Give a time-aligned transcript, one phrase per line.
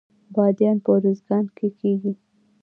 [0.33, 2.13] بادیان په ارزګان کې کیږي